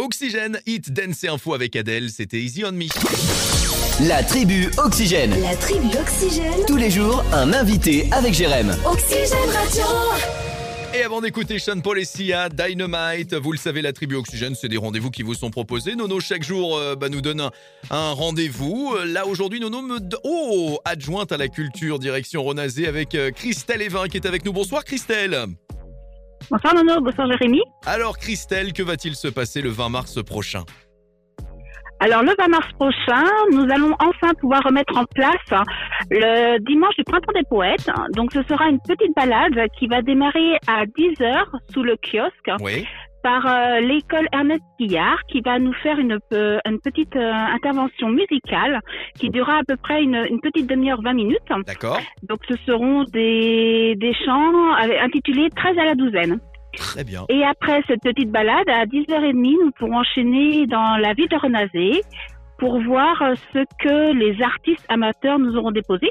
Oxygène, 0.00 0.58
Hit, 0.66 0.92
Dance 0.92 1.24
et 1.24 1.28
Info 1.28 1.52
avec 1.52 1.76
Adèle, 1.76 2.08
c'était 2.08 2.38
Easy 2.38 2.64
on 2.64 2.72
Me. 2.72 2.86
La 4.08 4.22
tribu 4.22 4.70
Oxygène. 4.78 5.38
La 5.42 5.54
tribu 5.54 5.88
Oxygène. 5.98 6.64
Tous 6.66 6.78
les 6.78 6.90
jours, 6.90 7.22
un 7.34 7.52
invité 7.52 8.08
avec 8.10 8.32
Jérém. 8.32 8.74
Oxygène 8.86 9.50
Radio. 9.52 9.84
Et 10.94 11.02
avant 11.02 11.20
d'écouter 11.20 11.58
Sean 11.58 11.80
Paul 11.80 11.98
et 11.98 12.06
Sia, 12.06 12.48
Dynamite, 12.48 13.34
vous 13.34 13.52
le 13.52 13.58
savez, 13.58 13.82
la 13.82 13.92
tribu 13.92 14.16
Oxygène, 14.16 14.54
c'est 14.58 14.68
des 14.68 14.78
rendez-vous 14.78 15.10
qui 15.10 15.22
vous 15.22 15.34
sont 15.34 15.50
proposés. 15.50 15.94
Nono, 15.96 16.18
chaque 16.18 16.44
jour, 16.44 16.78
euh, 16.78 16.96
bah, 16.96 17.10
nous 17.10 17.20
donne 17.20 17.42
un, 17.42 17.50
un 17.90 18.12
rendez-vous. 18.12 18.94
Euh, 18.96 19.04
Là, 19.04 19.26
aujourd'hui, 19.26 19.60
Nono 19.60 19.82
me... 19.82 19.98
Oh 20.24 20.80
Adjointe 20.86 21.30
à 21.30 21.36
la 21.36 21.48
culture, 21.48 21.98
direction 21.98 22.42
Ronazé, 22.42 22.86
avec 22.86 23.14
euh, 23.14 23.30
Christelle 23.32 23.82
Evin 23.82 24.08
qui 24.08 24.16
est 24.16 24.26
avec 24.26 24.46
nous. 24.46 24.54
Bonsoir 24.54 24.82
Christelle 24.82 25.44
Bonsoir 26.48 26.74
Nono, 26.74 27.00
bonsoir 27.00 27.30
Jérémy. 27.30 27.60
Alors 27.86 28.18
Christelle, 28.18 28.72
que 28.72 28.82
va-t-il 28.82 29.14
se 29.14 29.28
passer 29.28 29.62
le 29.62 29.70
20 29.70 29.88
mars 29.88 30.22
prochain 30.22 30.64
Alors 32.00 32.22
le 32.22 32.32
20 32.36 32.48
mars 32.48 32.66
prochain, 32.78 33.24
nous 33.52 33.66
allons 33.70 33.94
enfin 34.00 34.32
pouvoir 34.40 34.62
remettre 34.64 34.96
en 34.96 35.04
place 35.04 35.62
le 36.10 36.58
dimanche 36.64 36.96
du 36.96 37.04
printemps 37.04 37.32
des 37.34 37.44
poètes. 37.48 37.88
Donc 38.14 38.32
ce 38.32 38.42
sera 38.44 38.68
une 38.68 38.80
petite 38.80 39.14
balade 39.14 39.68
qui 39.78 39.86
va 39.86 40.02
démarrer 40.02 40.56
à 40.66 40.86
10h 40.86 41.44
sous 41.72 41.82
le 41.82 41.96
kiosque 41.96 42.50
Oui. 42.60 42.86
Par 43.22 43.46
euh, 43.46 43.80
l'école 43.80 44.26
Ernest 44.32 44.62
Guillard 44.78 45.18
qui 45.30 45.40
va 45.40 45.58
nous 45.58 45.72
faire 45.74 45.98
une, 45.98 46.18
pe- 46.30 46.58
une 46.66 46.80
petite 46.80 47.14
euh, 47.16 47.32
intervention 47.32 48.08
musicale 48.08 48.80
qui 49.18 49.28
durera 49.30 49.58
à 49.58 49.62
peu 49.66 49.76
près 49.76 50.02
une, 50.02 50.24
une 50.30 50.40
petite 50.40 50.66
demi-heure, 50.68 51.00
20 51.02 51.12
minutes. 51.12 51.38
D'accord. 51.66 51.98
Donc 52.28 52.38
ce 52.48 52.56
seront 52.66 53.04
des, 53.04 53.94
des 53.96 54.14
chants 54.24 54.72
avec- 54.74 54.98
intitulés 55.00 55.48
13 55.54 55.78
à 55.78 55.84
la 55.84 55.94
douzaine. 55.94 56.40
Très 56.76 57.04
bien. 57.04 57.24
Et 57.28 57.42
après 57.44 57.82
cette 57.88 58.02
petite 58.02 58.30
balade, 58.30 58.68
à 58.68 58.86
10h30, 58.86 59.34
nous 59.64 59.70
pourrons 59.78 59.98
enchaîner 59.98 60.66
dans 60.66 60.96
la 60.98 61.14
ville 61.14 61.28
de 61.28 61.36
Renazé 61.36 62.00
pour 62.58 62.80
voir 62.82 63.20
euh, 63.22 63.34
ce 63.52 63.58
que 63.82 64.12
les 64.12 64.40
artistes 64.42 64.86
amateurs 64.88 65.38
nous 65.38 65.56
auront 65.56 65.72
déposé. 65.72 66.10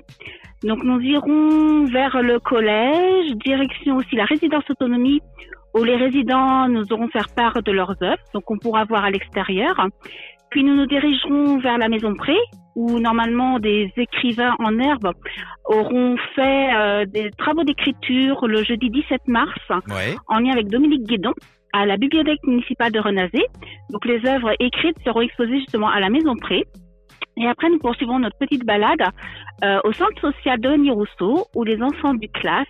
Donc 0.64 0.84
nous 0.84 1.00
irons 1.00 1.86
vers 1.86 2.22
le 2.22 2.40
collège, 2.40 3.32
direction 3.46 3.96
aussi 3.96 4.16
la 4.16 4.26
résidence 4.26 4.70
autonomie 4.70 5.22
où 5.74 5.84
les 5.84 5.96
résidents 5.96 6.68
nous 6.68 6.92
auront 6.92 7.08
faire 7.10 7.28
part 7.36 7.62
de 7.62 7.72
leurs 7.72 7.96
œuvres, 8.02 8.24
donc 8.34 8.50
on 8.50 8.58
pourra 8.58 8.86
voir 8.86 9.04
à 9.06 9.12
l'extérieur. 9.12 9.88
Puis 10.50 10.64
nous 10.64 10.76
nous 10.76 10.88
dirigerons 10.88 11.60
vers 11.60 11.78
la 11.78 11.90
maison 11.90 12.16
Pré, 12.16 12.36
où 12.76 13.00
normalement 13.00 13.60
des 13.60 13.92
écrivains 13.98 14.56
en 14.60 14.80
herbe 14.80 15.12
auront 15.66 16.16
fait 16.36 16.74
euh, 16.76 17.06
des 17.06 17.30
travaux 17.38 17.64
d'écriture 17.64 18.48
le 18.48 18.64
jeudi 18.64 18.90
17 18.90 19.28
mars 19.28 19.54
Ouais. 19.90 20.16
en 20.28 20.40
lien 20.40 20.54
avec 20.54 20.68
Dominique 20.68 21.04
Guédon 21.04 21.34
à 21.74 21.86
la 21.86 21.98
bibliothèque 21.98 22.44
municipale 22.44 22.92
de 22.92 23.00
Renazé. 23.00 23.46
Donc 23.92 24.06
les 24.06 24.26
œuvres 24.28 24.54
écrites 24.60 24.98
seront 25.06 25.22
exposées 25.22 25.60
justement 25.60 25.90
à 25.90 26.00
la 26.00 26.10
Maison 26.10 26.36
Pré. 26.36 26.64
Et 27.38 27.48
après, 27.48 27.70
nous 27.70 27.80
poursuivrons 27.80 28.20
notre 28.20 28.38
petite 28.38 28.66
balade 28.66 29.02
euh, 29.64 29.80
au 29.84 29.94
centre 29.94 30.20
social 30.20 30.60
de 30.60 30.92
Rousseau, 30.92 31.46
où 31.56 31.64
les 31.64 31.82
enfants 31.82 32.14
du 32.14 32.28
classe 32.30 32.68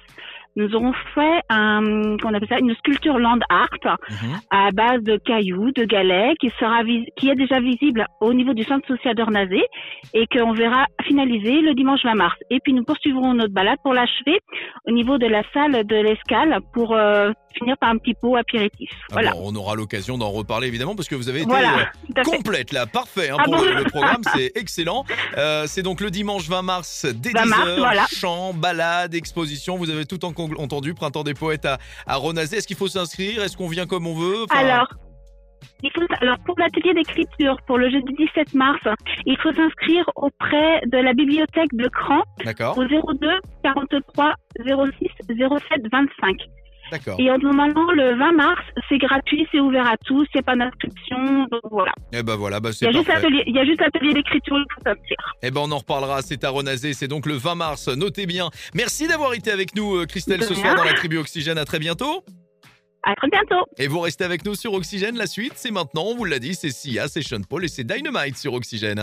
nous 0.60 0.76
auront 0.76 0.94
fait 1.16 1.42
un, 1.50 2.18
qu'on 2.22 2.34
appelle 2.34 2.48
ça, 2.50 2.60
une 2.60 2.76
sculpture 2.76 3.18
land 3.18 3.40
art 3.50 3.68
Mhm. 4.10 4.40
à 4.52 4.72
base 4.72 5.02
de 5.04 5.18
cailloux, 5.18 5.72
de 5.72 5.84
galets, 5.86 6.36
qui 6.40 6.52
sera 6.60 6.82
qui 7.18 7.30
est 7.30 7.36
déjà 7.36 7.60
visible 7.60 8.06
au 8.22 8.34
niveau 8.34 8.54
du 8.54 8.64
centre 8.64 8.88
social 8.88 9.16
de 9.16 9.24
Renazé 9.24 9.62
et 10.14 10.26
qu'on 10.28 10.54
verra 10.54 10.86
finaliser 11.04 11.62
le 11.62 11.74
dimanche 11.74 12.02
20 12.04 12.16
mars. 12.16 12.36
Et 12.50 12.60
puis 12.64 12.74
nous 12.74 12.84
poursuivrons 12.84 13.34
notre 13.34 13.54
balade 13.54 13.78
pour 13.84 13.94
l'achever 13.94 14.40
au 14.88 14.92
niveau 14.92 15.18
de 15.18 15.28
la 15.28 15.44
salle 15.54 15.86
de 15.86 15.96
l'escale 15.96 16.60
pour 16.74 16.96
euh, 16.96 17.32
finir 17.58 17.76
par 17.80 17.90
un 17.90 17.98
petit 17.98 18.14
pot 18.22 18.36
apéritif. 18.36 18.90
Ah 19.04 19.06
Voilà. 19.14 19.32
bon, 19.32 19.52
on 19.52 19.56
aura 19.56 19.76
l'occasion 19.76 20.18
d'en 20.18 20.30
reparler 20.30 20.68
évidemment 20.68 20.96
parce 20.96 21.08
que 21.08 21.16
vous 21.16 21.30
avez 21.30 21.40
été 21.42 21.50
Voilà, 21.50 21.90
euh, 22.18 22.24
complète 22.24 22.72
là, 22.74 22.86
parfait 22.86 23.30
hein, 23.30 23.36
Ah 23.40 23.44
pour 23.44 23.56
bon 23.58 23.64
le, 23.64 23.74
le 23.76 23.84
programme, 23.86 24.22
c'est 24.36 24.52
excellent. 24.56 25.04
Euh, 25.38 25.64
c'est 25.68 25.82
donc 25.84 26.02
le 26.02 26.10
dimanche 26.12 26.48
20 26.50 26.62
mars 26.62 27.06
dès 27.16 27.32
20 27.32 27.44
10h, 27.46 27.50
mars, 27.50 27.72
voilà. 27.78 28.06
chant, 28.14 28.54
balade, 28.54 29.14
exposition, 29.16 29.78
vous 29.78 29.90
avez 29.90 30.06
tout 30.06 30.24
en- 30.26 30.34
entendu, 30.58 30.94
printemps 30.94 31.24
des 31.24 31.34
poètes 31.34 31.66
à, 31.66 31.78
à 32.08 32.16
Ronazé. 32.16 32.58
Est-ce 32.58 32.68
qu'il 32.68 32.78
faut 32.78 32.88
s'inscrire? 32.88 33.44
Est-ce 33.44 33.58
qu'on 33.58 33.68
vient 33.68 33.86
comme 33.86 34.08
on 34.08 34.16
veut? 34.16 34.44
Enfin, 34.44 34.60
Alors, 34.60 34.88
alors 36.22 36.38
pour 36.46 36.58
l'atelier 36.60 36.94
d'écriture 36.94 37.58
pour 37.68 37.78
le 37.78 37.90
jeudi 37.90 38.14
17 38.18 38.54
mars, 38.54 38.80
il 39.26 39.38
faut 39.38 39.54
s'inscrire 39.54 40.10
auprès 40.16 40.82
de 40.88 40.98
la 40.98 41.14
bibliothèque 41.14 41.74
de 41.74 41.88
Cran 41.88 42.22
au 42.76 42.84
02 42.86 43.28
43 43.64 44.34
06 44.58 45.08
07 45.28 45.38
25. 45.92 46.38
D'accord. 46.92 47.20
Et 47.20 47.26
normalement, 47.26 47.92
le 47.92 48.18
20 48.18 48.32
mars, 48.34 48.62
c'est 48.88 48.98
gratuit, 48.98 49.48
c'est 49.52 49.60
ouvert 49.60 49.88
à 49.88 49.98
tous, 50.06 50.26
c'est 50.34 50.44
pas 50.44 50.56
d'inscription, 50.56 51.48
donc 51.52 51.62
voilà. 51.72 51.92
Et 52.12 52.24
ben 52.24 52.36
voilà, 52.36 52.60
bah 52.60 52.72
c'est 52.72 52.88
il 52.88 53.56
y 53.56 53.60
a 53.60 53.66
juste 53.66 53.82
l'atelier 53.82 54.14
d'écriture, 54.14 54.58
s'inscrire. 54.84 55.36
Eh 55.44 55.52
ben 55.52 55.62
on 55.62 55.72
en 55.72 55.78
reparlera, 55.78 56.22
c'est 56.22 56.44
à 56.44 56.50
Ronazé, 56.50 56.94
c'est 56.94 57.08
donc 57.08 57.26
le 57.26 57.36
20 57.36 57.56
mars, 57.56 57.88
notez 57.88 58.26
bien. 58.26 58.50
Merci 58.74 59.08
d'avoir 59.08 59.34
été 59.34 59.52
avec 59.52 59.76
nous 59.76 59.96
euh, 59.96 60.06
Christelle 60.06 60.44
ce 60.44 60.54
soir 60.54 60.76
dans 60.76 60.84
la 60.84 60.94
tribu 60.94 61.18
Oxygène, 61.18 61.58
à 61.58 61.66
très 61.66 61.80
bientôt. 61.80 62.24
À 63.04 63.16
très 63.16 63.30
bientôt. 63.30 63.66
Et 63.78 63.88
vous 63.88 64.02
restez 64.02 64.26
avec 64.26 64.44
nous 64.46 64.56
sur 64.56 64.74
Oxygène, 64.74 65.18
la 65.18 65.28
suite 65.28 65.54
c'est 65.56 65.72
maintenant, 65.72 66.04
on 66.08 66.16
vous 66.16 66.26
l'a 66.26 66.40
dit, 66.40 66.54
c'est 66.56 66.72
Sia, 66.72 67.08
c'est 67.08 67.22
Sean 67.22 67.42
Paul 67.48 67.64
et 67.64 67.70
c'est 67.70 67.86
Dynamite 67.86 68.38
sur 68.38 68.54
Oxygène. 68.54 68.98